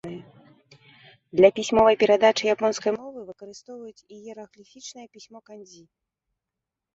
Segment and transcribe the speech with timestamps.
[1.39, 5.83] Для пісьмовай перадачы японскай мовы выкарыстоўваюць іерагліфічнае пісьмо кандзі.